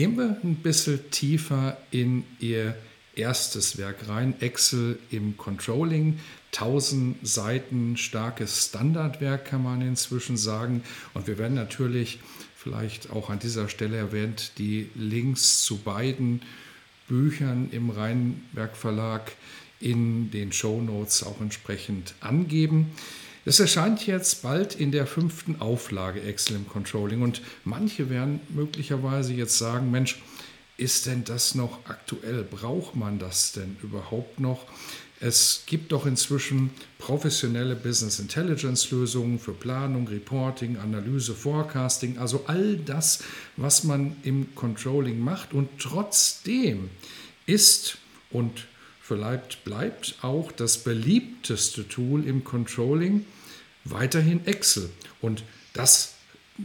[0.00, 2.74] Gehen wir ein bisschen tiefer in Ihr
[3.16, 6.18] erstes Werk rein, Excel im Controlling.
[6.54, 10.82] 1000 Seiten starkes Standardwerk kann man inzwischen sagen.
[11.12, 12.18] Und wir werden natürlich
[12.56, 16.40] vielleicht auch an dieser Stelle erwähnt, die Links zu beiden
[17.06, 19.32] Büchern im Rheinberg Verlag
[19.80, 22.92] in den Show Notes auch entsprechend angeben.
[23.50, 29.34] Es erscheint jetzt bald in der fünften Auflage Excel im Controlling und manche werden möglicherweise
[29.34, 30.22] jetzt sagen, Mensch,
[30.76, 32.44] ist denn das noch aktuell?
[32.44, 34.66] Braucht man das denn überhaupt noch?
[35.18, 42.76] Es gibt doch inzwischen professionelle Business Intelligence Lösungen für Planung, Reporting, Analyse, Forecasting, also all
[42.76, 43.24] das,
[43.56, 45.54] was man im Controlling macht.
[45.54, 46.88] Und trotzdem
[47.46, 47.98] ist
[48.30, 48.68] und
[49.10, 53.26] Vielleicht bleibt auch das beliebteste Tool im Controlling
[53.84, 54.90] weiterhin Excel.
[55.20, 55.42] Und
[55.72, 56.14] das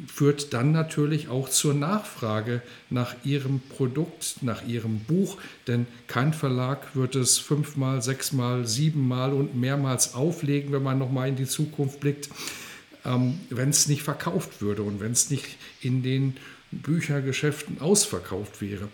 [0.08, 6.96] führt dann natürlich auch zur Nachfrage nach Ihrem Produkt, nach Ihrem Buch, denn kein Verlag
[6.96, 12.30] wird es fünfmal, sechsmal, siebenmal und mehrmals auflegen, wenn man nochmal in die Zukunft blickt,
[13.06, 15.46] ähm, wenn es nicht verkauft würde und wenn es nicht
[15.82, 16.36] in den
[16.72, 18.90] Büchergeschäften ausverkauft wäre.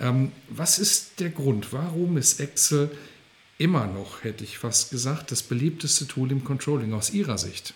[0.00, 1.72] Ähm, was ist der Grund?
[1.72, 2.90] Warum ist Excel
[3.62, 7.74] immer noch, hätte ich fast gesagt, das beliebteste Tool im Controlling aus Ihrer Sicht?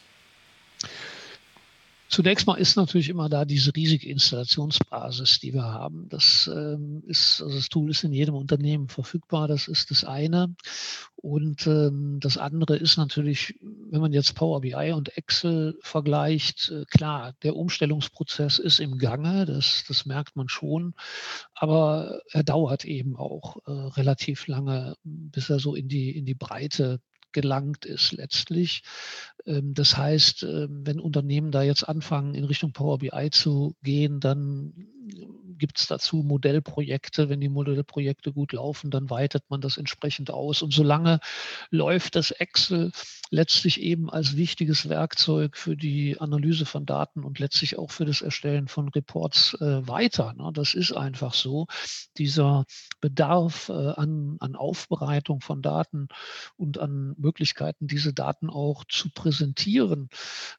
[2.09, 6.09] Zunächst mal ist natürlich immer da diese riesige Installationsbasis, die wir haben.
[6.09, 9.49] Das ähm, ist, also das Tool ist in jedem Unternehmen verfügbar.
[9.49, 10.55] Das ist das eine.
[11.16, 16.84] Und ähm, das andere ist natürlich, wenn man jetzt Power BI und Excel vergleicht, äh,
[16.84, 19.45] klar, der Umstellungsprozess ist im Gange.
[19.45, 20.95] Das, das merkt man schon.
[21.55, 26.34] Aber er dauert eben auch äh, relativ lange, bis er so in die, in die
[26.34, 27.00] Breite
[27.36, 28.82] gelangt ist letztlich.
[29.44, 34.20] Ähm, das heißt, ähm, wenn Unternehmen da jetzt anfangen, in Richtung Power BI zu gehen,
[34.20, 34.72] dann
[35.59, 37.28] gibt es dazu Modellprojekte.
[37.28, 40.62] Wenn die Modellprojekte gut laufen, dann weitet man das entsprechend aus.
[40.62, 41.21] Und solange
[41.71, 42.93] läuft das Excel
[43.31, 48.21] letztlich eben als wichtiges Werkzeug für die Analyse von Daten und letztlich auch für das
[48.21, 50.33] Erstellen von Reports äh, weiter.
[50.34, 50.50] Ne?
[50.53, 51.66] Das ist einfach so.
[52.19, 52.65] Dieser
[53.00, 56.09] Bedarf äh, an, an Aufbereitung von Daten
[56.56, 60.09] und an Möglichkeiten, diese Daten auch zu präsentieren,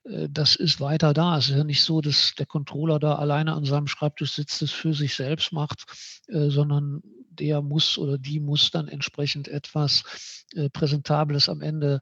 [0.04, 1.38] äh, das ist weiter da.
[1.38, 4.72] Es ist ja nicht so, dass der Controller da alleine an seinem Schreibtisch sitzt, das
[4.72, 5.86] für sich selbst macht,
[6.28, 7.02] äh, sondern
[7.40, 12.00] der muss oder die muss dann entsprechend etwas äh, Präsentables am Ende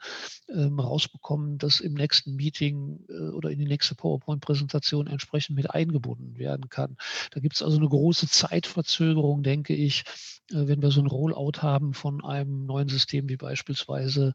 [0.50, 6.38] ähm, rausbekommen, das im nächsten Meeting äh, oder in die nächste PowerPoint-Präsentation entsprechend mit eingebunden
[6.38, 6.96] werden kann.
[7.32, 10.04] Da gibt es also eine große Zeitverzögerung, denke ich,
[10.52, 14.34] wenn wir so ein Rollout haben von einem neuen System wie beispielsweise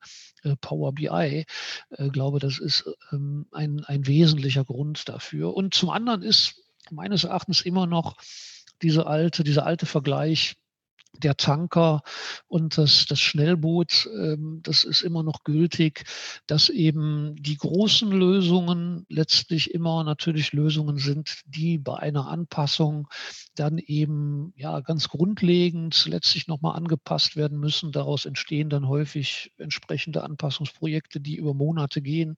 [0.60, 1.44] Power BI.
[1.98, 5.54] Ich glaube, das ist ähm, ein, ein wesentlicher Grund dafür.
[5.54, 8.16] Und zum anderen ist meines Erachtens immer noch
[8.82, 10.56] diese alte, dieser alte Vergleich
[11.16, 12.02] der Tanker
[12.48, 16.04] und das, das Schnellboot, ähm, das ist immer noch gültig,
[16.46, 23.08] dass eben die großen Lösungen letztlich immer natürlich Lösungen sind, die bei einer Anpassung
[23.54, 27.92] dann eben ja ganz grundlegend letztlich nochmal angepasst werden müssen.
[27.92, 32.36] Daraus entstehen dann häufig entsprechende Anpassungsprojekte, die über Monate gehen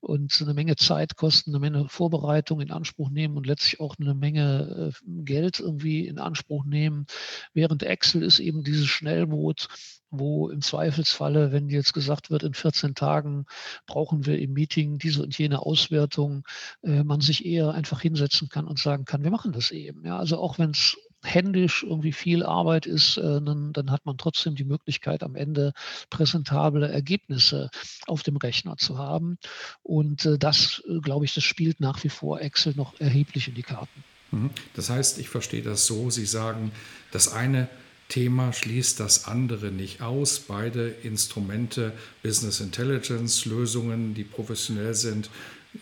[0.00, 4.14] und eine Menge Zeit kosten, eine Menge Vorbereitung in Anspruch nehmen und letztlich auch eine
[4.14, 7.06] Menge äh, Geld irgendwie in Anspruch nehmen,
[7.52, 9.68] während Excel Wechsel ist eben dieses Schnellboot,
[10.10, 13.46] wo im Zweifelsfalle, wenn jetzt gesagt wird, in 14 Tagen
[13.86, 16.44] brauchen wir im Meeting diese und jene Auswertung,
[16.82, 20.04] äh, man sich eher einfach hinsetzen kann und sagen kann, wir machen das eben.
[20.04, 24.18] Ja, also auch wenn es händisch irgendwie viel Arbeit ist, äh, dann, dann, hat man
[24.18, 25.72] trotzdem die Möglichkeit, am Ende
[26.10, 27.70] präsentable Ergebnisse
[28.06, 29.38] auf dem Rechner zu haben.
[29.82, 33.54] Und äh, das, äh, glaube ich, das spielt nach wie vor Excel noch erheblich in
[33.54, 34.04] die Karten.
[34.30, 34.50] Mhm.
[34.74, 36.70] Das heißt, ich verstehe das so, Sie sagen,
[37.10, 37.68] das eine
[38.14, 40.38] Thema schließt das andere nicht aus.
[40.38, 45.30] Beide Instrumente, Business Intelligence Lösungen, die professionell sind,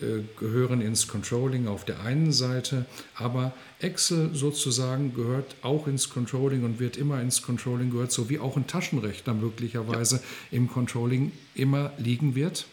[0.00, 6.64] äh, gehören ins Controlling auf der einen Seite, aber Excel sozusagen gehört auch ins Controlling
[6.64, 10.23] und wird immer ins Controlling gehört, so wie auch ein Taschenrechner möglicherweise ja.
[10.52, 12.64] im Controlling immer liegen wird.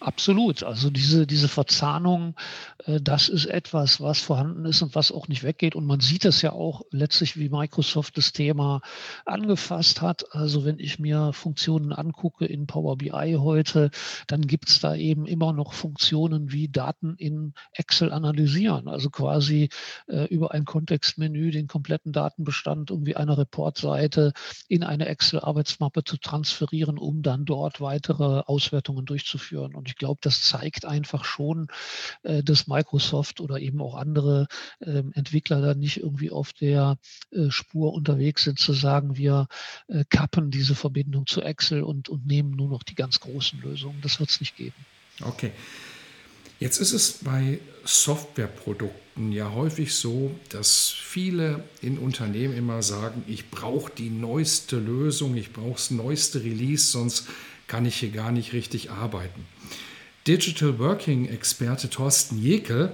[0.00, 0.62] Absolut.
[0.64, 2.34] Also diese, diese Verzahnung,
[2.84, 5.74] äh, das ist etwas, was vorhanden ist und was auch nicht weggeht.
[5.74, 8.82] Und man sieht es ja auch letztlich, wie Microsoft das Thema
[9.24, 10.34] angefasst hat.
[10.34, 13.90] Also wenn ich mir Funktionen angucke in Power BI heute,
[14.26, 18.88] dann gibt es da eben immer noch Funktionen wie Daten in Excel analysieren.
[18.88, 19.70] Also quasi
[20.06, 24.34] äh, über ein Kontextmenü den kompletten Datenbestand irgendwie einer Reportseite
[24.68, 29.74] in eine Excel-Arbeitsmappe zu transferieren, um dann dort weitere Auswertungen durchzuführen.
[29.74, 31.68] Und ich glaube, das zeigt einfach schon,
[32.22, 34.46] äh, dass Microsoft oder eben auch andere
[34.80, 36.98] ähm, Entwickler da nicht irgendwie auf der
[37.30, 39.48] äh, Spur unterwegs sind, zu sagen, wir
[39.88, 44.00] äh, kappen diese Verbindung zu Excel und, und nehmen nur noch die ganz großen Lösungen.
[44.02, 44.74] Das wird es nicht geben.
[45.22, 45.52] Okay.
[46.60, 53.50] Jetzt ist es bei Softwareprodukten ja häufig so, dass viele in Unternehmen immer sagen, ich
[53.50, 57.26] brauche die neueste Lösung, ich brauche das neueste Release, sonst
[57.66, 59.46] kann ich hier gar nicht richtig arbeiten.
[60.26, 62.92] Digital Working Experte Thorsten Jekel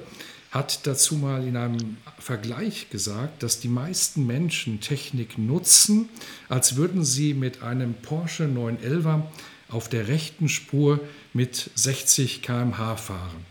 [0.50, 6.08] hat dazu mal in einem Vergleich gesagt, dass die meisten Menschen Technik nutzen,
[6.48, 9.22] als würden sie mit einem Porsche 911
[9.68, 10.98] auf der rechten Spur
[11.32, 13.46] mit 60 km/h fahren.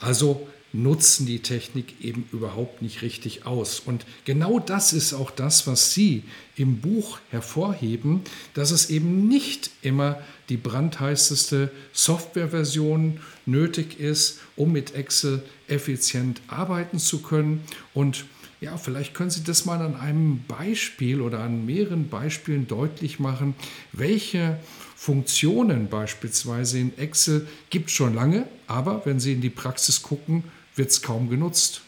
[0.00, 3.80] Also nutzen die Technik eben überhaupt nicht richtig aus.
[3.80, 6.24] Und genau das ist auch das, was Sie
[6.56, 8.22] im Buch hervorheben,
[8.54, 16.98] dass es eben nicht immer die brandheißeste Softwareversion nötig ist, um mit Excel effizient arbeiten
[16.98, 17.64] zu können.
[17.94, 18.24] Und
[18.60, 23.54] ja, vielleicht können Sie das mal an einem Beispiel oder an mehreren Beispielen deutlich machen,
[23.92, 24.58] welche
[24.96, 30.42] Funktionen beispielsweise in Excel gibt schon lange, aber wenn Sie in die Praxis gucken,
[30.74, 31.82] wird es kaum genutzt.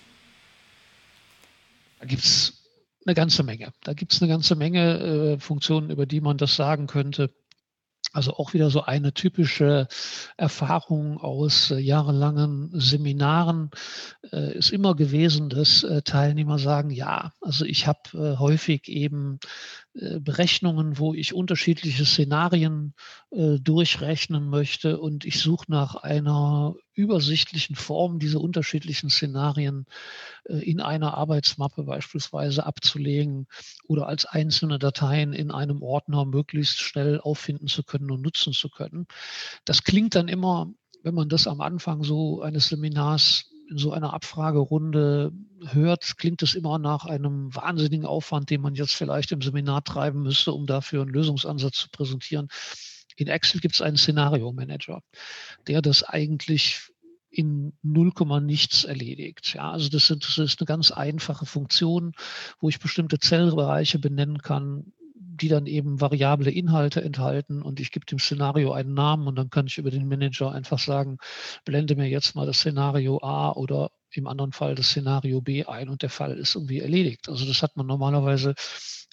[1.99, 2.55] Da gibt es
[3.05, 3.73] eine ganze Menge.
[3.83, 7.31] Da gibt es eine ganze Menge äh, Funktionen, über die man das sagen könnte.
[8.13, 9.87] Also auch wieder so eine typische
[10.37, 13.71] Erfahrung aus äh, jahrelangen Seminaren
[14.33, 19.39] äh, ist immer gewesen, dass äh, Teilnehmer sagen, ja, also ich habe äh, häufig eben
[19.93, 22.95] Berechnungen, wo ich unterschiedliche Szenarien
[23.33, 29.87] äh, durchrechnen möchte und ich suche nach einer übersichtlichen Form, diese unterschiedlichen Szenarien
[30.45, 33.49] äh, in einer Arbeitsmappe beispielsweise abzulegen
[33.89, 38.69] oder als einzelne Dateien in einem Ordner möglichst schnell auffinden zu können und nutzen zu
[38.69, 39.07] können.
[39.65, 40.73] Das klingt dann immer,
[41.03, 45.33] wenn man das am Anfang so eines Seminars in so einer Abfragerunde
[45.65, 50.23] hört, klingt es immer nach einem wahnsinnigen Aufwand, den man jetzt vielleicht im Seminar treiben
[50.23, 52.49] müsste, um dafür einen Lösungsansatz zu präsentieren.
[53.17, 55.03] In Excel gibt es einen Szenario-Manager,
[55.69, 56.91] der das eigentlich
[57.31, 59.55] in 0, nichts erledigt.
[59.55, 62.13] Ja, also das, sind, das ist eine ganz einfache Funktion,
[62.59, 64.93] wo ich bestimmte Zellbereiche benennen kann,
[65.41, 69.51] die dann eben variable Inhalte enthalten und ich gebe dem Szenario einen Namen und dann
[69.51, 71.19] kann ich über den Manager einfach sagen,
[71.65, 75.89] blende mir jetzt mal das Szenario A oder im anderen Fall das Szenario B ein
[75.89, 77.29] und der Fall ist irgendwie erledigt.
[77.29, 78.55] Also das hat man normalerweise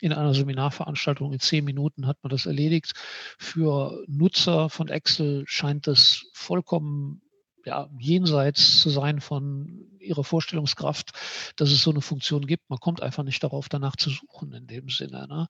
[0.02, 2.94] in einer Seminarveranstaltung in zehn Minuten hat man das erledigt.
[3.40, 7.22] Für Nutzer von Excel scheint das vollkommen
[7.66, 11.12] ja, jenseits zu sein von ihrer Vorstellungskraft,
[11.56, 12.70] dass es so eine Funktion gibt.
[12.70, 15.28] Man kommt einfach nicht darauf, danach zu suchen in dem Sinne.
[15.28, 15.48] Ne?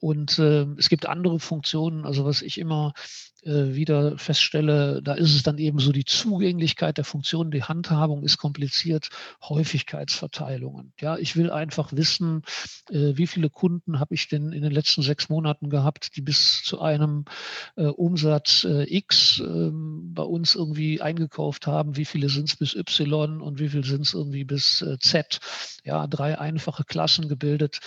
[0.00, 2.92] Und äh, es gibt andere Funktionen, also was ich immer
[3.44, 8.22] äh, wieder feststelle, da ist es dann eben so die Zugänglichkeit der Funktionen, die Handhabung
[8.22, 9.10] ist kompliziert,
[9.42, 10.92] Häufigkeitsverteilungen.
[11.00, 12.42] Ja, ich will einfach wissen,
[12.90, 16.62] äh, wie viele Kunden habe ich denn in den letzten sechs Monaten gehabt, die bis
[16.62, 17.24] zu einem
[17.76, 22.74] äh, Umsatz äh, X ähm, bei uns irgendwie eingekauft haben, wie viele sind es bis
[22.74, 25.40] Y und wie viele sind es irgendwie bis äh, Z.
[25.84, 27.80] Ja, drei einfache Klassen gebildet.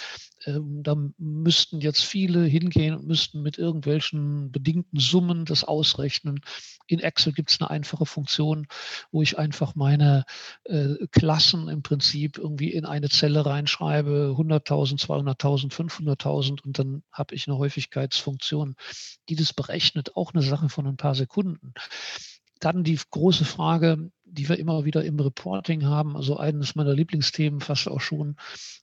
[0.46, 6.40] Ähm, da müssten jetzt viele hingehen und müssten mit irgendwelchen bedingten Summen das ausrechnen.
[6.86, 8.68] In Excel gibt es eine einfache Funktion,
[9.12, 10.26] wo ich einfach meine
[10.66, 17.36] äh, Klassen im Prinzip irgendwie in eine Zelle reinschreibe, 100.000, 200.000, 500.000 und dann habe
[17.36, 18.76] ich eine Häufigkeitsfunktion,
[19.30, 21.74] die das berechnet, auch eine Sache von ein paar Sekunden.
[22.60, 27.60] Dann die große Frage, die wir immer wieder im Reporting haben, also eines meiner Lieblingsthemen
[27.60, 28.36] fast auch schon,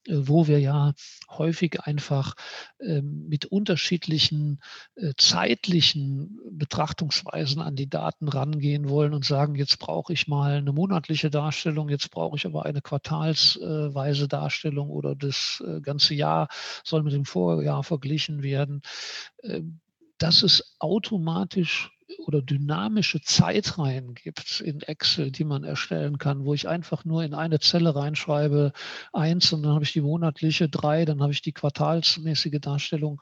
[0.07, 0.95] äh, wo wir ja
[1.31, 2.35] häufig einfach
[2.81, 4.61] ähm, mit unterschiedlichen
[4.97, 10.73] äh, zeitlichen Betrachtungsweisen an die Daten rangehen wollen und sagen, jetzt brauche ich mal eine
[10.73, 16.49] monatliche Darstellung, jetzt brauche ich aber eine quartalsweise Darstellung oder das äh, ganze Jahr
[16.85, 18.83] soll mit dem Vorjahr verglichen werden.
[19.43, 19.81] Ähm,
[20.19, 26.69] das ist automatisch oder dynamische Zeitreihen gibt in Excel, die man erstellen kann, wo ich
[26.69, 28.73] einfach nur in eine Zelle reinschreibe,
[29.13, 33.21] eins und dann habe ich die monatliche, drei, dann habe ich die quartalsmäßige Darstellung.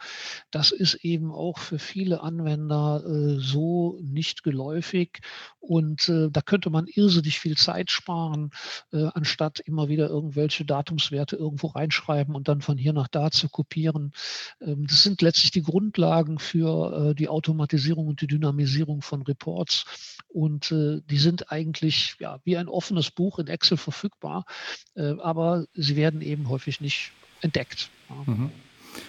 [0.50, 5.20] Das ist eben auch für viele Anwender äh, so nicht geläufig
[5.60, 8.50] und äh, da könnte man irrsinnig viel Zeit sparen,
[8.92, 13.48] äh, anstatt immer wieder irgendwelche Datumswerte irgendwo reinschreiben und dann von hier nach da zu
[13.48, 14.12] kopieren.
[14.60, 19.22] Ähm, das sind letztlich die Grundlagen für äh, die Automatisierung und die Dynamisierung Generierung von
[19.22, 19.84] Reports.
[20.28, 24.46] Und äh, die sind eigentlich ja, wie ein offenes Buch in Excel verfügbar,
[24.94, 27.12] äh, aber sie werden eben häufig nicht
[27.42, 27.90] entdeckt.
[28.08, 28.32] Ja.
[28.32, 28.50] Mhm.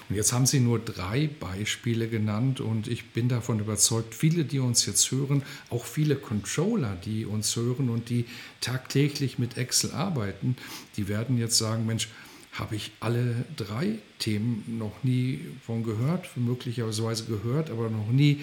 [0.09, 4.59] Und jetzt haben Sie nur drei Beispiele genannt und ich bin davon überzeugt, viele, die
[4.59, 8.25] uns jetzt hören, auch viele Controller, die uns hören und die
[8.61, 10.55] tagtäglich mit Excel arbeiten,
[10.95, 12.07] die werden jetzt sagen, Mensch,
[12.53, 18.41] habe ich alle drei Themen noch nie von gehört, möglicherweise gehört, aber noch nie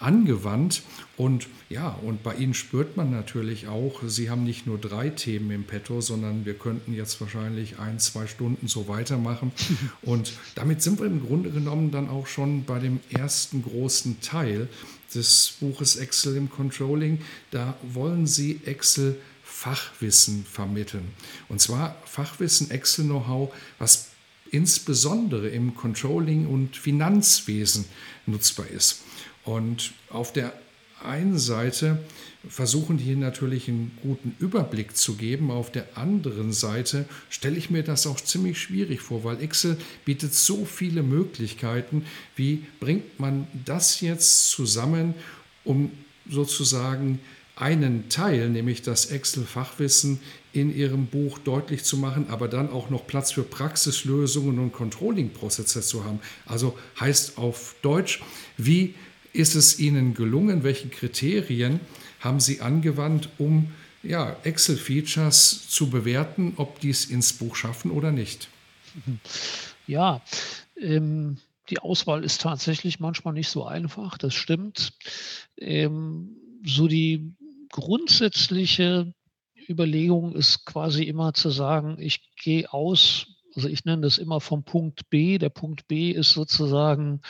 [0.00, 0.82] angewandt.
[1.16, 5.50] Und ja, und bei Ihnen spürt man natürlich auch, Sie haben nicht nur drei Themen
[5.50, 9.52] im Petto, sondern wir könnten jetzt wahrscheinlich ein, zwei Stunden so weitermachen.
[10.02, 14.68] Und damit sind wir im Grunde genommen dann auch schon bei dem ersten großen Teil
[15.14, 17.20] des Buches Excel im Controlling.
[17.50, 21.08] Da wollen Sie Excel Fachwissen vermitteln.
[21.48, 24.08] Und zwar Fachwissen, Excel-Know-how, was
[24.50, 27.86] insbesondere im Controlling und Finanzwesen
[28.26, 29.02] nutzbar ist.
[29.44, 30.52] Und auf der
[31.02, 31.98] einen Seite
[32.48, 35.50] versuchen die natürlich einen guten Überblick zu geben.
[35.50, 40.34] Auf der anderen Seite stelle ich mir das auch ziemlich schwierig vor, weil Excel bietet
[40.34, 42.04] so viele Möglichkeiten.
[42.36, 45.14] Wie bringt man das jetzt zusammen,
[45.64, 45.90] um
[46.28, 47.20] sozusagen
[47.56, 50.20] einen Teil, nämlich das Excel-Fachwissen,
[50.52, 55.82] in Ihrem Buch deutlich zu machen, aber dann auch noch Platz für Praxislösungen und Controlling-Prozesse
[55.82, 56.20] zu haben.
[56.46, 58.22] Also heißt auf Deutsch,
[58.56, 58.94] wie
[59.34, 60.62] ist es Ihnen gelungen?
[60.62, 61.80] Welche Kriterien
[62.20, 63.72] haben Sie angewandt, um
[64.02, 68.48] ja, Excel-Features zu bewerten, ob die es ins Buch schaffen oder nicht?
[69.86, 70.22] Ja,
[70.80, 71.38] ähm,
[71.68, 74.92] die Auswahl ist tatsächlich manchmal nicht so einfach, das stimmt.
[75.58, 77.34] Ähm, so die
[77.70, 79.12] grundsätzliche
[79.68, 84.64] Überlegung ist quasi immer zu sagen, ich gehe aus, also ich nenne das immer vom
[84.64, 85.38] Punkt B.
[85.38, 87.20] Der Punkt B ist sozusagen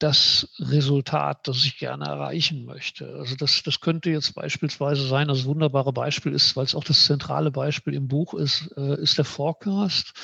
[0.00, 3.14] das Resultat, das ich gerne erreichen möchte.
[3.18, 7.04] Also das, das könnte jetzt beispielsweise sein, das wunderbare Beispiel ist, weil es auch das
[7.04, 10.14] zentrale Beispiel im Buch ist, äh, ist der Forecast,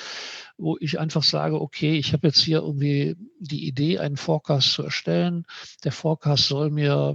[0.57, 4.83] wo ich einfach sage, okay, ich habe jetzt hier irgendwie die Idee, einen Forecast zu
[4.83, 5.45] erstellen.
[5.85, 7.15] Der Forecast soll mir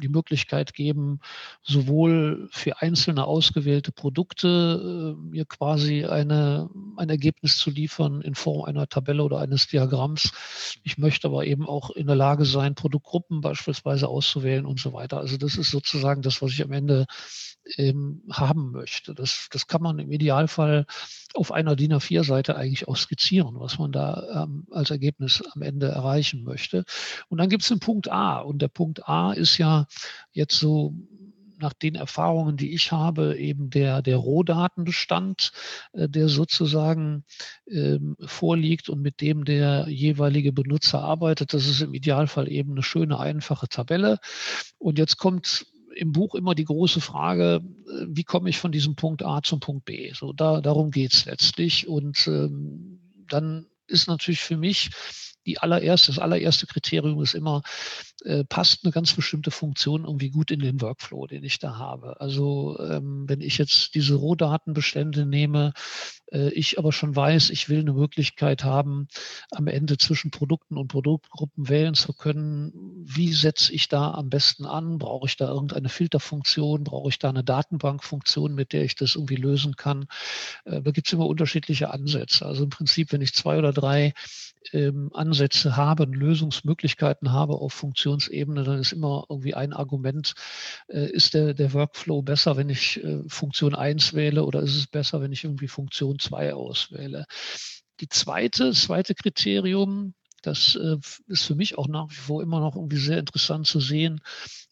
[0.00, 1.20] die Möglichkeit geben,
[1.62, 8.64] sowohl für einzelne ausgewählte Produkte äh, mir quasi eine, ein Ergebnis zu liefern in Form
[8.64, 10.32] einer Tabelle oder eines Diagramms.
[10.82, 15.18] Ich möchte aber eben auch in der Lage sein, Produktgruppen beispielsweise auszuwählen und so weiter.
[15.18, 17.06] Also das ist sozusagen das, was ich am Ende
[17.76, 19.14] ähm, haben möchte.
[19.14, 20.86] Das, das kann man im Idealfall
[21.34, 25.88] auf einer DIN A4-Seite eigentlich auch skizzieren, was man da ähm, als Ergebnis am Ende
[25.88, 26.84] erreichen möchte.
[27.28, 28.38] Und dann gibt es den Punkt A.
[28.38, 29.86] Und der Punkt A ist ja
[30.32, 30.94] jetzt so
[31.60, 35.52] nach den Erfahrungen, die ich habe, eben der, der Rohdatenbestand,
[35.92, 37.24] äh, der sozusagen
[37.68, 41.54] ähm, vorliegt und mit dem der jeweilige Benutzer arbeitet.
[41.54, 44.18] Das ist im Idealfall eben eine schöne, einfache Tabelle.
[44.78, 48.96] Und jetzt kommt im Buch immer die große Frage, äh, wie komme ich von diesem
[48.96, 50.12] Punkt A zum Punkt B?
[50.14, 51.88] So, da, darum geht es letztlich.
[51.88, 54.90] Und ähm, dann ist natürlich für mich
[55.46, 57.62] die allererste, das allererste Kriterium ist immer,
[58.24, 62.20] äh, passt eine ganz bestimmte Funktion irgendwie gut in den Workflow, den ich da habe.
[62.20, 65.72] Also ähm, wenn ich jetzt diese Rohdatenbestände nehme,
[66.32, 69.08] ich aber schon weiß, ich will eine Möglichkeit haben,
[69.50, 72.72] am Ende zwischen Produkten und Produktgruppen wählen zu können,
[73.04, 74.98] wie setze ich da am besten an?
[74.98, 76.84] Brauche ich da irgendeine Filterfunktion?
[76.84, 80.06] Brauche ich da eine Datenbankfunktion, mit der ich das irgendwie lösen kann?
[80.64, 82.46] Äh, da gibt es immer unterschiedliche Ansätze.
[82.46, 84.14] Also im Prinzip, wenn ich zwei oder drei
[84.72, 90.34] ähm, Ansätze habe, Lösungsmöglichkeiten habe auf Funktionsebene, dann ist immer irgendwie ein Argument,
[90.88, 94.86] äh, ist der, der Workflow besser, wenn ich äh, Funktion 1 wähle oder ist es
[94.86, 97.26] besser, wenn ich irgendwie Funktion 2 auswähle.
[98.00, 100.96] Die zweite, zweite Kriterium, das äh,
[101.26, 104.20] ist für mich auch nach wie vor immer noch irgendwie sehr interessant zu sehen,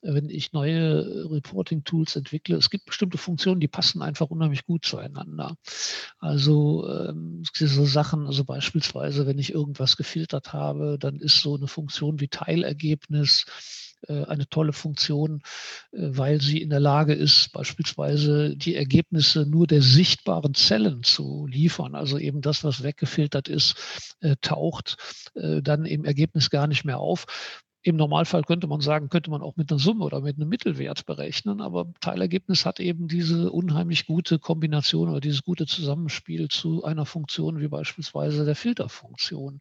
[0.01, 2.57] äh, wenn ich neue äh, Reporting-Tools entwickle.
[2.57, 5.57] Es gibt bestimmte Funktionen, die passen einfach unheimlich gut zueinander.
[6.19, 11.69] Also ähm, so Sachen, also beispielsweise, wenn ich irgendwas gefiltert habe, dann ist so eine
[11.69, 13.45] Funktion wie Teilergebnis
[14.07, 15.43] eine tolle Funktion,
[15.93, 21.47] äh, weil sie in der Lage ist, beispielsweise die Ergebnisse nur der sichtbaren Zellen zu
[21.47, 21.95] liefern.
[21.95, 24.97] Also eben das, was weggefiltert ist, äh, taucht
[25.35, 27.27] dann im Ergebnis gar nicht mehr auf.
[27.83, 31.07] im Normalfall könnte man sagen, könnte man auch mit einer Summe oder mit einem Mittelwert
[31.07, 37.07] berechnen, aber Teilergebnis hat eben diese unheimlich gute Kombination oder dieses gute Zusammenspiel zu einer
[37.07, 39.61] Funktion wie beispielsweise der Filterfunktion.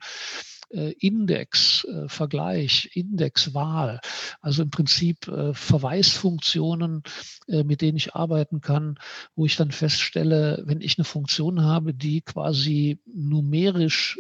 [0.70, 4.02] Äh, Index, äh, Indexwahl,
[4.42, 7.04] also im Prinzip äh, Verweisfunktionen,
[7.48, 9.00] mit denen ich arbeiten kann,
[9.36, 14.20] wo ich dann feststelle, wenn ich eine Funktion habe, die quasi numerisch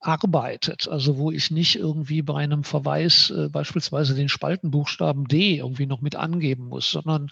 [0.00, 5.86] arbeitet, also wo ich nicht irgendwie bei einem Verweis äh, beispielsweise den Spaltenbuchstaben D irgendwie
[5.86, 7.30] noch mit angeben muss, sondern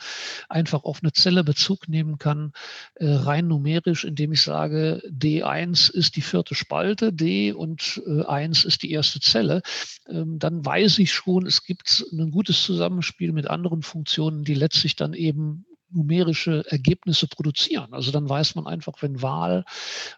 [0.49, 2.53] einfach auf eine Zelle Bezug nehmen kann,
[2.95, 8.65] äh, rein numerisch, indem ich sage, D1 ist die vierte Spalte, D und äh, 1
[8.65, 9.63] ist die erste Zelle,
[10.09, 14.97] ähm, dann weiß ich schon, es gibt ein gutes Zusammenspiel mit anderen Funktionen, die letztlich
[14.97, 17.93] dann eben numerische Ergebnisse produzieren.
[17.93, 19.65] Also dann weiß man einfach, wenn Wahl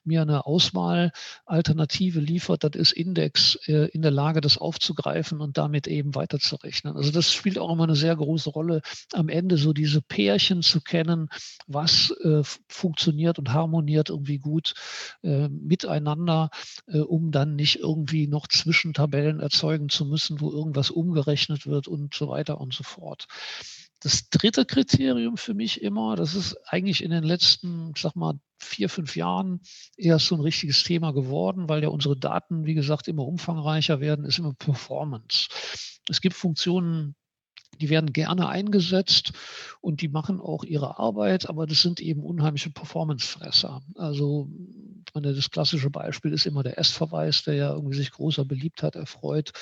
[0.05, 5.87] mir eine Auswahlalternative liefert, dann ist Index äh, in der Lage, das aufzugreifen und damit
[5.87, 6.97] eben weiterzurechnen.
[6.97, 10.81] Also das spielt auch immer eine sehr große Rolle, am Ende so diese Pärchen zu
[10.81, 11.29] kennen,
[11.67, 14.75] was äh, funktioniert und harmoniert irgendwie gut
[15.23, 16.51] äh, miteinander,
[16.87, 22.29] um dann nicht irgendwie noch Zwischentabellen erzeugen zu müssen, wo irgendwas umgerechnet wird und so
[22.29, 23.27] weiter und so fort.
[24.01, 28.39] Das dritte Kriterium für mich immer, das ist eigentlich in den letzten, ich sag mal,
[28.59, 29.61] vier, fünf Jahren
[29.97, 34.25] erst so ein richtiges Thema geworden, weil ja unsere Daten, wie gesagt, immer umfangreicher werden,
[34.25, 35.49] ist immer Performance.
[36.09, 37.17] Es gibt Funktionen,
[37.81, 39.33] die werden gerne eingesetzt
[39.81, 43.83] und die machen auch ihre Arbeit, aber das sind eben unheimliche Performance-Fresser.
[43.97, 44.49] Also
[45.17, 49.53] meine, das klassische Beispiel ist immer der S-Verweis, der ja irgendwie sich großer Beliebtheit erfreut,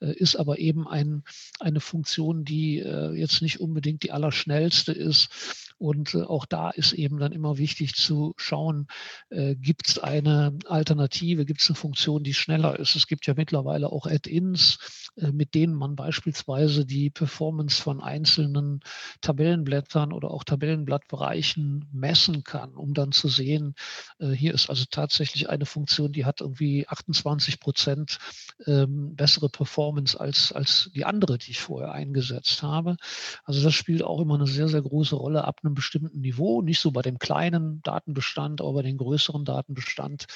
[0.00, 1.22] äh, ist aber eben ein,
[1.60, 5.28] eine Funktion, die äh, jetzt nicht unbedingt die allerschnellste ist
[5.76, 8.86] und äh, auch da ist eben dann immer wichtig zu schauen,
[9.30, 12.94] gibt es eine Alternative, gibt es eine Funktion, die schneller ist.
[12.94, 14.78] Es gibt ja mittlerweile auch Add-ins,
[15.16, 18.80] mit denen man beispielsweise die Performance von einzelnen
[19.20, 23.74] Tabellenblättern oder auch Tabellenblattbereichen messen kann, um dann zu sehen,
[24.18, 28.18] äh, hier ist also tatsächlich eine Funktion, die hat irgendwie 28 Prozent
[28.66, 32.96] ähm, bessere Performance als, als die andere, die ich vorher eingesetzt habe.
[33.44, 36.80] Also das spielt auch immer eine sehr, sehr große Rolle ab einem bestimmten Niveau, nicht
[36.80, 40.26] so bei dem kleinen Datenbestand, aber bei dem größeren Datenbestand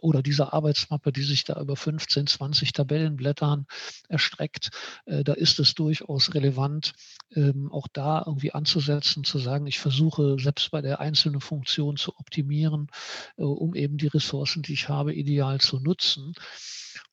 [0.00, 3.66] oder dieser Arbeitsmappe, die sich da über 15, 20 Tabellenblättern
[4.08, 4.70] erstreckt,
[5.06, 6.92] äh, da ist es durchaus relevant,
[7.34, 12.16] ähm, auch da irgendwie anzusetzen, zu sagen, ich versuche selbst bei der einzelnen Funktion zu
[12.18, 12.88] optimieren,
[13.36, 16.34] äh, um eben die Ressourcen, die ich habe, ideal zu nutzen.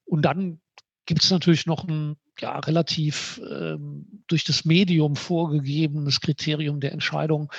[0.05, 0.59] Und dann
[1.05, 7.51] gibt es natürlich noch ein ja, relativ ähm, durch das Medium vorgegebenes Kriterium der Entscheidung.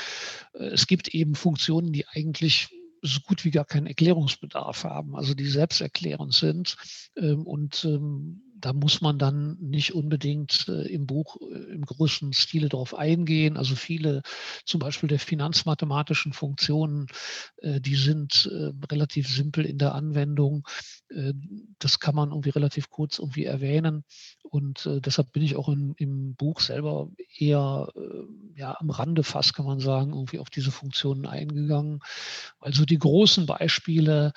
[0.54, 2.70] Äh, es gibt eben Funktionen, die eigentlich
[3.04, 6.76] so gut wie gar keinen Erklärungsbedarf haben, also die selbsterklärend sind
[7.16, 12.32] ähm, und ähm, da muss man dann nicht unbedingt äh, im Buch äh, im größten
[12.32, 13.58] Stile darauf eingehen.
[13.58, 14.22] Also viele
[14.64, 17.08] zum Beispiel der finanzmathematischen Funktionen,
[17.58, 18.50] äh, die sind
[18.90, 20.66] relativ simpel in der Anwendung.
[21.78, 24.04] Das kann man irgendwie relativ kurz irgendwie erwähnen.
[24.42, 27.92] Und deshalb bin ich auch in, im Buch selber eher
[28.54, 32.00] ja, am Rande fast, kann man sagen, irgendwie auf diese Funktionen eingegangen.
[32.58, 34.32] Also die großen Beispiele,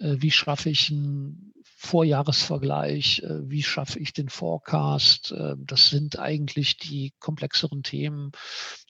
[0.00, 1.52] wie schaffe ich ein
[1.84, 5.32] Vorjahresvergleich, äh, wie schaffe ich den Forecast.
[5.32, 8.30] Äh, das sind eigentlich die komplexeren Themen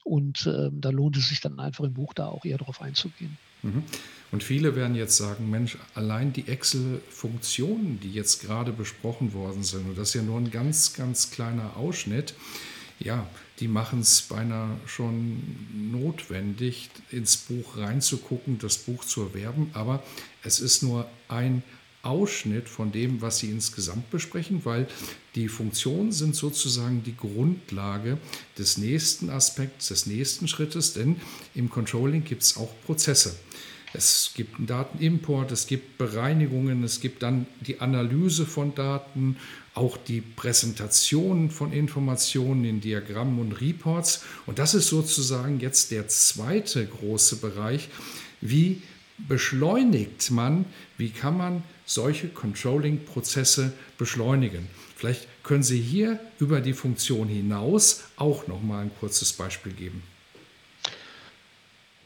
[0.05, 3.39] und ähm, da lohnt es sich dann einfach im Buch da auch eher darauf einzugehen.
[3.63, 3.83] Mhm.
[4.31, 9.89] Und viele werden jetzt sagen, Mensch, allein die Excel-Funktionen, die jetzt gerade besprochen worden sind,
[9.89, 12.35] und das ist ja nur ein ganz, ganz kleiner Ausschnitt,
[12.99, 13.27] ja,
[13.59, 19.71] die machen es beinahe schon notwendig, ins Buch reinzugucken, das Buch zu erwerben.
[19.73, 20.03] Aber
[20.45, 21.63] es ist nur ein
[22.03, 24.89] Ausschnitt von dem, was Sie insgesamt besprechen, weil
[25.35, 28.19] die Funktionen sind sozusagen die Grundlage
[28.59, 31.17] des nächsten Aspekts, des nächsten Schrittes, denn
[31.55, 33.37] im Controlling gibt es auch Prozesse.
[33.95, 39.37] Es gibt einen Datenimport, es gibt Bereinigungen, es gibt dann die Analyse von Daten,
[39.75, 44.25] auch die Präsentation von Informationen in Diagrammen und Reports.
[44.47, 47.89] Und das ist sozusagen jetzt der zweite große Bereich.
[48.41, 48.83] Wie
[49.19, 50.65] beschleunigt man,
[50.97, 54.69] wie kann man solche Controlling-Prozesse beschleunigen.
[54.97, 60.03] Vielleicht können Sie hier über die Funktion hinaus auch noch mal ein kurzes Beispiel geben.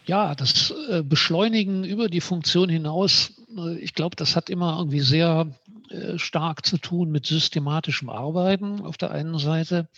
[0.07, 5.01] Ja, das äh, Beschleunigen über die Funktion hinaus, äh, ich glaube, das hat immer irgendwie
[5.01, 5.53] sehr
[5.91, 9.89] äh, stark zu tun mit systematischem Arbeiten auf der einen Seite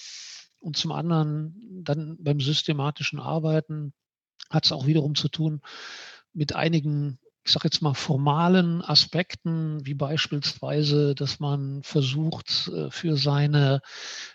[0.60, 3.92] und zum anderen dann beim systematischen Arbeiten
[4.50, 5.60] hat es auch wiederum zu tun
[6.32, 13.16] mit einigen ich sage jetzt mal, formalen Aspekten, wie beispielsweise, dass man versucht, äh, für
[13.16, 13.80] seine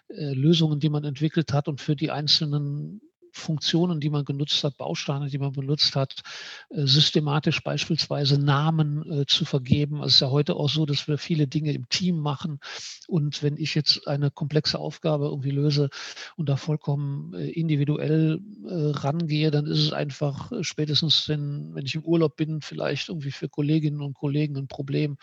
[0.07, 3.01] äh, Lösungen, die man entwickelt hat und für die einzelnen
[3.33, 6.21] Funktionen, die man genutzt hat, Bausteine, die man benutzt hat,
[6.69, 10.01] äh, systematisch beispielsweise Namen äh, zu vergeben.
[10.03, 12.59] Es ist ja heute auch so, dass wir viele Dinge im Team machen.
[13.07, 15.89] Und wenn ich jetzt eine komplexe Aufgabe irgendwie löse
[16.37, 22.03] und da vollkommen äh, individuell rangehe, dann ist es einfach spätestens, wenn, wenn ich im
[22.03, 25.17] Urlaub bin, vielleicht irgendwie für Kolleginnen und Kollegen ein Problem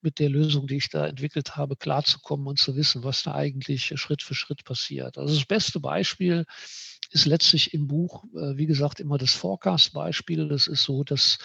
[0.00, 3.92] mit der Lösung, die ich da entwickelt habe, klarzukommen und zu wissen, was da eigentlich
[3.96, 5.18] Schritt für Schritt passiert.
[5.18, 6.44] Also das beste Beispiel
[7.10, 10.48] ist letztlich im Buch, äh, wie gesagt, immer das Forecast-Beispiel.
[10.48, 11.38] Das ist so das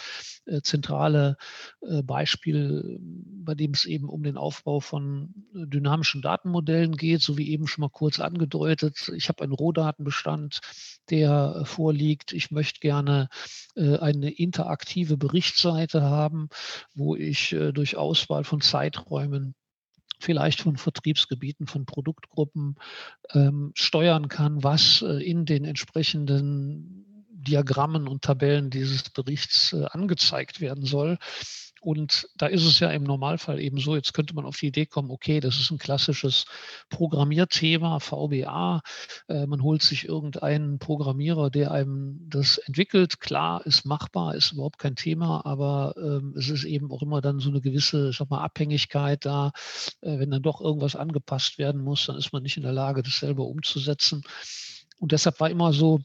[0.46, 1.38] äh, zentrale
[1.82, 7.50] äh, Beispiel, bei dem es eben um den Aufbau von dynamischen Datenmodellen geht, so wie
[7.50, 9.12] eben schon mal kurz angedeutet.
[9.16, 10.62] Ich habe einen Rohdatenbestand,
[11.10, 12.34] der vorliegt.
[12.34, 13.30] Ich möchte gerne
[13.76, 16.50] eine interaktive Berichtsseite haben,
[16.94, 19.56] wo ich durch Auswahl von Zeiträumen
[20.22, 22.76] vielleicht von Vertriebsgebieten, von Produktgruppen
[23.34, 30.62] ähm, steuern kann, was äh, in den entsprechenden Diagrammen und Tabellen dieses Berichts äh, angezeigt
[30.62, 31.18] werden soll.
[31.82, 34.86] Und da ist es ja im Normalfall eben so, jetzt könnte man auf die Idee
[34.86, 36.46] kommen, okay, das ist ein klassisches
[36.92, 38.82] Programmierthema, VBA.
[39.28, 43.20] Äh, man holt sich irgendeinen Programmierer, der einem das entwickelt.
[43.20, 47.40] Klar, ist machbar, ist überhaupt kein Thema, aber ähm, es ist eben auch immer dann
[47.40, 49.52] so eine gewisse, sag mal, Abhängigkeit da.
[50.02, 53.02] Äh, wenn dann doch irgendwas angepasst werden muss, dann ist man nicht in der Lage,
[53.02, 54.22] das selber umzusetzen.
[55.00, 56.02] Und deshalb war immer so,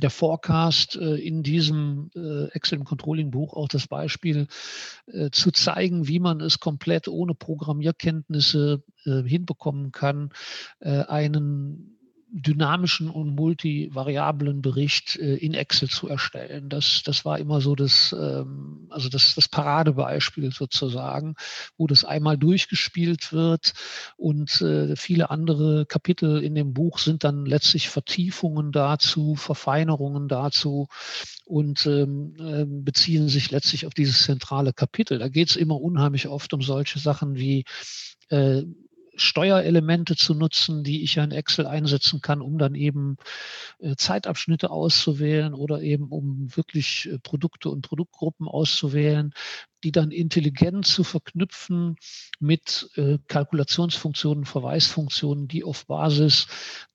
[0.00, 4.46] der Forecast äh, in diesem äh, Excel Controlling Buch auch das Beispiel
[5.06, 10.28] äh, zu zeigen, wie man es komplett ohne Programmierkenntnisse hinbekommen kann,
[10.80, 11.99] einen
[12.32, 16.68] dynamischen und multivariablen Bericht äh, in Excel zu erstellen.
[16.68, 21.34] Das, das war immer so das, ähm, also das, das Paradebeispiel sozusagen,
[21.76, 23.72] wo das einmal durchgespielt wird
[24.16, 30.88] und äh, viele andere Kapitel in dem Buch sind dann letztlich Vertiefungen dazu, Verfeinerungen dazu
[31.46, 35.18] und ähm, ähm beziehen sich letztlich auf dieses zentrale Kapitel.
[35.18, 37.64] Da geht es immer unheimlich oft um solche Sachen wie
[38.28, 38.62] äh,
[39.22, 43.16] Steuerelemente zu nutzen, die ich ja in Excel einsetzen kann, um dann eben
[43.78, 49.32] äh, Zeitabschnitte auszuwählen oder eben um wirklich äh, Produkte und Produktgruppen auszuwählen,
[49.84, 51.96] die dann intelligent zu verknüpfen
[52.38, 56.46] mit äh, Kalkulationsfunktionen, Verweisfunktionen, die auf Basis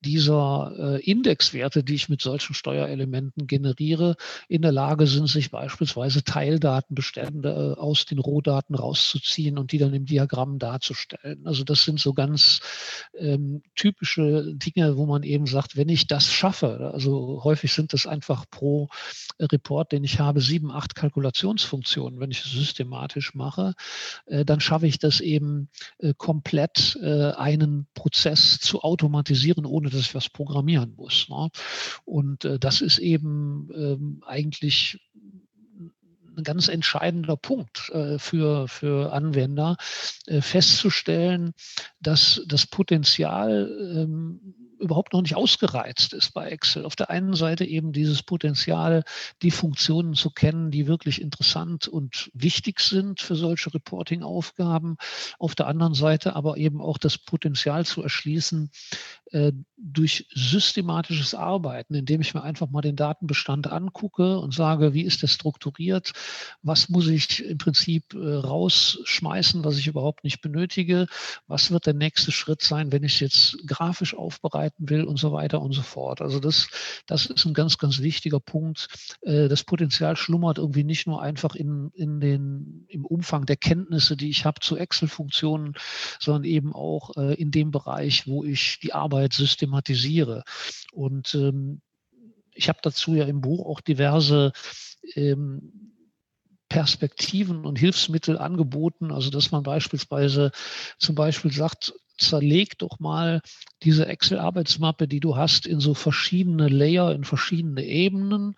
[0.01, 4.15] dieser äh, Indexwerte, die ich mit solchen Steuerelementen generiere,
[4.47, 9.93] in der Lage sind, sich beispielsweise Teildatenbestände äh, aus den Rohdaten rauszuziehen und die dann
[9.93, 11.45] im Diagramm darzustellen.
[11.45, 12.59] Also das sind so ganz
[13.17, 18.05] ähm, typische Dinge, wo man eben sagt, wenn ich das schaffe, also häufig sind das
[18.05, 18.89] einfach pro
[19.39, 22.19] Report, den ich habe, sieben, acht Kalkulationsfunktionen.
[22.19, 23.73] Wenn ich das systematisch mache,
[24.25, 30.01] äh, dann schaffe ich das eben äh, komplett, äh, einen Prozess zu automatisieren, ohne dass
[30.01, 31.29] ich was programmieren muss.
[31.29, 31.49] Ne?
[32.03, 34.99] Und das ist eben ähm, eigentlich
[36.37, 39.77] ein ganz entscheidender Punkt äh, für, für Anwender,
[40.27, 41.53] äh, festzustellen,
[42.01, 46.85] dass das Potenzial ähm, überhaupt noch nicht ausgereizt ist bei Excel.
[46.85, 49.03] Auf der einen Seite eben dieses Potenzial,
[49.41, 54.97] die Funktionen zu kennen, die wirklich interessant und wichtig sind für solche Reporting-Aufgaben.
[55.39, 58.69] Auf der anderen Seite aber eben auch das Potenzial zu erschließen
[59.31, 65.03] äh, durch systematisches Arbeiten, indem ich mir einfach mal den Datenbestand angucke und sage, wie
[65.03, 66.13] ist der strukturiert,
[66.61, 71.07] was muss ich im Prinzip äh, rausschmeißen, was ich überhaupt nicht benötige,
[71.47, 75.17] was wird der nächste Schritt sein, wenn ich es jetzt grafisch aufbereite arbeiten will und
[75.17, 76.21] so weiter und so fort.
[76.21, 76.67] Also das,
[77.05, 78.87] das ist ein ganz, ganz wichtiger Punkt.
[79.21, 84.17] Äh, das Potenzial schlummert irgendwie nicht nur einfach in, in den, im Umfang der Kenntnisse,
[84.17, 85.73] die ich habe zu Excel-Funktionen,
[86.19, 90.43] sondern eben auch äh, in dem Bereich, wo ich die Arbeit systematisiere.
[90.91, 91.81] Und ähm,
[92.53, 94.51] ich habe dazu ja im Buch auch diverse
[95.15, 95.91] ähm,
[96.69, 99.11] Perspektiven und Hilfsmittel angeboten.
[99.11, 100.51] Also dass man beispielsweise
[100.97, 103.41] zum Beispiel sagt, zerleg doch mal
[103.83, 108.55] diese Excel-Arbeitsmappe, die du hast, in so verschiedene Layer, in verschiedene Ebenen.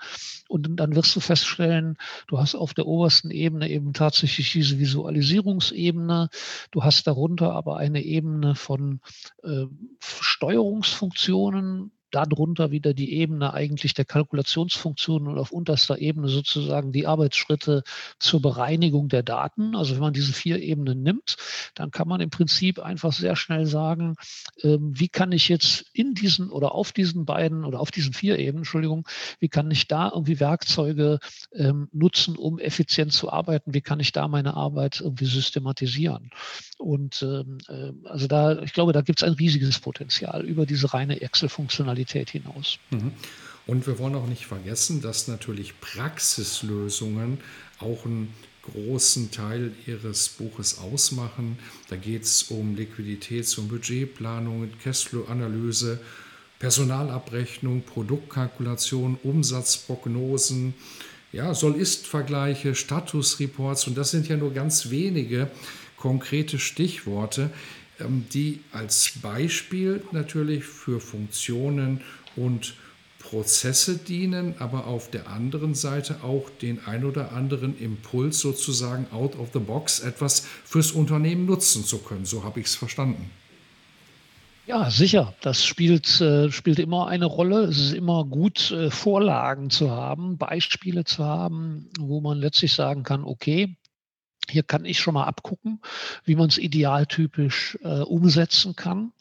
[0.48, 6.30] Und dann wirst du feststellen, du hast auf der obersten Ebene eben tatsächlich diese Visualisierungsebene.
[6.72, 9.02] Du hast darunter aber eine Ebene von
[9.44, 9.66] äh,
[10.00, 11.92] Steuerungsfunktionen,
[12.26, 17.84] darunter wieder die Ebene eigentlich der Kalkulationsfunktionen und auf unterster Ebene sozusagen die Arbeitsschritte
[18.20, 19.76] zur Bereinigung der Daten.
[19.76, 21.38] Also wenn man diese vier Ebenen nimmt,
[21.76, 24.16] dann kann man im Prinzip einfach sehr schnell sagen,
[24.64, 28.40] ähm, wie kann ich jetzt in diesen oder auf diesen beiden oder auf diesen vier
[28.40, 29.08] Ebenen, Entschuldigung,
[29.40, 31.20] wie kann ich da irgendwie Werkzeuge
[31.54, 33.74] ähm, nutzen, um effizient zu arbeiten?
[33.74, 36.32] Wie kann ich da meine Arbeit irgendwie systematisieren?
[36.78, 40.94] Und ähm, äh, also da, ich glaube, da gibt es ein riesiges Potenzial über diese
[40.94, 42.78] reine Excel-Funktionalität hinaus.
[42.92, 43.12] Mhm.
[43.66, 47.40] Und wir wollen auch nicht vergessen, dass natürlich Praxislösungen
[47.80, 51.58] auch einen großen Teil Ihres Buches ausmachen.
[51.90, 56.00] Da geht es um Liquiditäts- und Budgetplanung, Cashflow-Analyse,
[56.60, 60.74] Personalabrechnung, Produktkalkulation, Umsatzprognosen,
[61.32, 65.52] ja, Soll-Ist-Vergleiche, Statusreports und das sind ja nur ganz wenige
[65.98, 67.50] konkrete Stichworte,
[68.00, 72.02] ähm, die als Beispiel natürlich für Funktionen
[72.36, 72.76] und
[73.20, 79.38] Prozesse dienen, aber auf der anderen Seite auch den ein oder anderen Impuls sozusagen out
[79.38, 82.26] of the box etwas fürs Unternehmen nutzen zu können.
[82.26, 83.30] So habe ich es verstanden.
[84.66, 85.34] Ja, sicher.
[85.42, 87.64] Das spielt, äh, spielt immer eine Rolle.
[87.64, 93.04] Es ist immer gut, äh, Vorlagen zu haben, Beispiele zu haben, wo man letztlich sagen
[93.04, 93.78] kann, okay,
[94.52, 95.82] hier kann ich schon mal abgucken,
[96.24, 99.14] wie man es idealtypisch äh, umsetzen kann.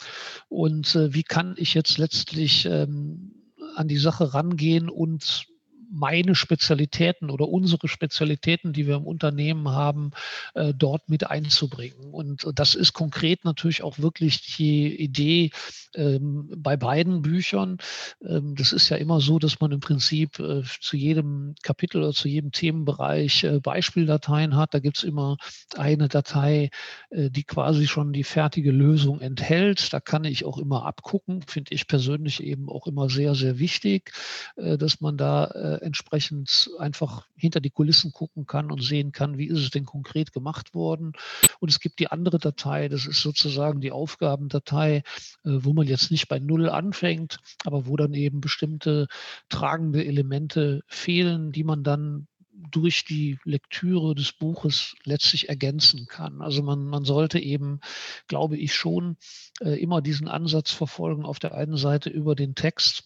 [0.48, 3.32] Und äh, wie kann ich jetzt letztlich ähm,
[3.74, 5.46] an die Sache rangehen und
[5.90, 10.10] meine Spezialitäten oder unsere Spezialitäten, die wir im Unternehmen haben,
[10.54, 12.12] äh, dort mit einzubringen.
[12.12, 15.50] Und das ist konkret natürlich auch wirklich die Idee
[15.94, 17.78] ähm, bei beiden Büchern.
[18.22, 22.12] Ähm, das ist ja immer so, dass man im Prinzip äh, zu jedem Kapitel oder
[22.12, 24.74] zu jedem Themenbereich äh, Beispieldateien hat.
[24.74, 25.36] Da gibt es immer
[25.76, 26.70] eine Datei,
[27.10, 29.92] die quasi schon die fertige Lösung enthält.
[29.92, 34.12] Da kann ich auch immer abgucken, finde ich persönlich eben auch immer sehr, sehr wichtig,
[34.56, 39.58] dass man da entsprechend einfach hinter die Kulissen gucken kann und sehen kann, wie ist
[39.58, 41.12] es denn konkret gemacht worden.
[41.60, 45.02] Und es gibt die andere Datei, das ist sozusagen die Aufgabendatei, äh,
[45.44, 49.06] wo man jetzt nicht bei Null anfängt, aber wo dann eben bestimmte
[49.48, 52.26] tragende Elemente fehlen, die man dann
[52.70, 56.40] durch die Lektüre des Buches letztlich ergänzen kann.
[56.40, 57.80] Also man, man sollte eben,
[58.28, 59.16] glaube ich, schon
[59.60, 63.04] äh, immer diesen Ansatz verfolgen, auf der einen Seite über den Text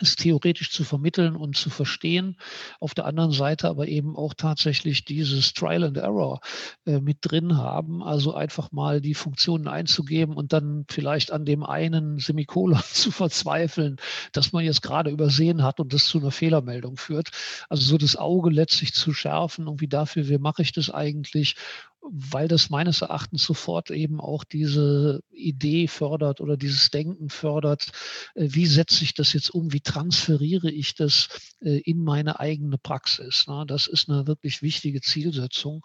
[0.00, 2.36] es theoretisch zu vermitteln und zu verstehen.
[2.80, 6.40] Auf der anderen Seite aber eben auch tatsächlich dieses Trial and Error
[6.84, 8.02] äh, mit drin haben.
[8.02, 13.96] Also einfach mal die Funktionen einzugeben und dann vielleicht an dem einen Semikolon zu verzweifeln,
[14.32, 17.30] das man jetzt gerade übersehen hat und das zu einer Fehlermeldung führt.
[17.68, 21.54] Also so das Auge letztlich zu schärfen und wie dafür, wie mache ich das eigentlich
[22.10, 27.92] weil das meines Erachtens sofort eben auch diese Idee fördert oder dieses Denken fördert,
[28.34, 31.28] äh, wie setze ich das jetzt um, wie transferiere ich das
[31.60, 33.46] äh, in meine eigene Praxis.
[33.66, 35.84] Das ist eine wirklich wichtige Zielsetzung.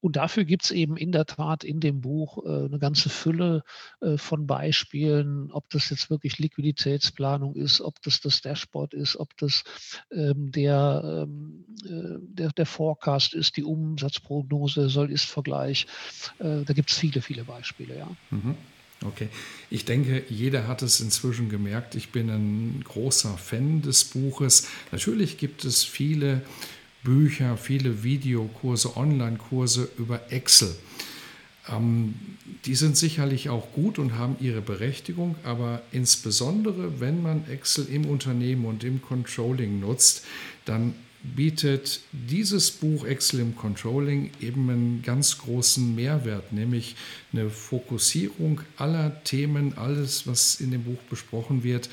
[0.00, 3.62] Und dafür gibt es eben in der Tat in dem Buch äh, eine ganze Fülle
[4.00, 9.36] äh, von Beispielen, ob das jetzt wirklich Liquiditätsplanung ist, ob das das Dashboard ist, ob
[9.38, 9.64] das
[10.12, 15.86] ähm, der, ähm, äh, der, der Forecast ist, die Umsatzprognose, Soll-Ist-Vergleich.
[16.38, 18.08] Äh, da gibt es viele, viele Beispiele, ja.
[18.30, 18.56] Mhm.
[19.04, 19.28] Okay,
[19.68, 21.94] ich denke, jeder hat es inzwischen gemerkt.
[21.94, 24.68] Ich bin ein großer Fan des Buches.
[24.90, 26.42] Natürlich gibt es viele
[27.06, 30.74] Bücher, viele Videokurse, Online-Kurse über Excel.
[31.68, 32.16] Ähm,
[32.64, 38.06] die sind sicherlich auch gut und haben ihre Berechtigung, aber insbesondere wenn man Excel im
[38.06, 40.24] Unternehmen und im Controlling nutzt,
[40.64, 46.96] dann bietet dieses Buch Excel im Controlling eben einen ganz großen Mehrwert, nämlich
[47.32, 51.88] eine Fokussierung aller Themen, alles, was in dem Buch besprochen wird,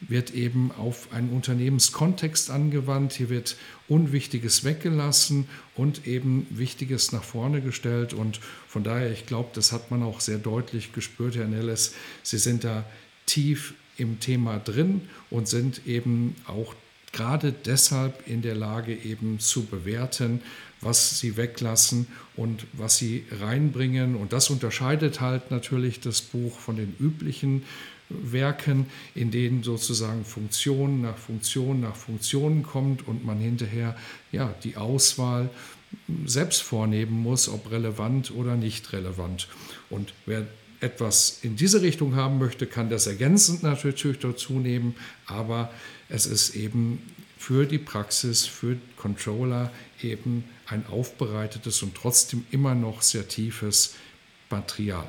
[0.00, 3.14] wird eben auf einen Unternehmenskontext angewandt.
[3.14, 3.56] Hier wird
[3.88, 8.12] Unwichtiges weggelassen und eben Wichtiges nach vorne gestellt.
[8.12, 11.94] Und von daher, ich glaube, das hat man auch sehr deutlich gespürt, Herr Nelles.
[12.22, 12.84] Sie sind da
[13.26, 16.74] tief im Thema drin und sind eben auch
[17.12, 20.42] gerade deshalb in der Lage, eben zu bewerten,
[20.82, 22.06] was sie weglassen
[22.36, 24.14] und was sie reinbringen.
[24.14, 27.62] Und das unterscheidet halt natürlich das Buch von den üblichen
[28.08, 33.96] Werken, in denen sozusagen Funktion nach Funktion nach Funktion kommt und man hinterher
[34.32, 35.50] ja, die Auswahl
[36.24, 39.48] selbst vornehmen muss, ob relevant oder nicht relevant.
[39.90, 40.46] Und wer
[40.80, 44.94] etwas in diese Richtung haben möchte, kann das ergänzend natürlich dazu nehmen,
[45.26, 45.72] aber
[46.08, 47.02] es ist eben
[47.38, 53.94] für die Praxis, für Controller eben ein aufbereitetes und trotzdem immer noch sehr tiefes
[54.50, 55.06] Material.